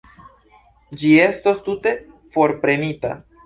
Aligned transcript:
Ĝi 1.03 1.11
estos 1.27 1.63
tute 1.69 1.95
forprenita. 2.39 3.17